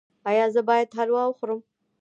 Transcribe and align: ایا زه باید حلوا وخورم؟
ایا 0.29 0.45
زه 0.53 0.61
باید 0.67 0.95
حلوا 0.97 1.23
وخورم؟ 1.27 1.59